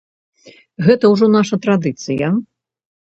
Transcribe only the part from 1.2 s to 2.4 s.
наша традыцыя.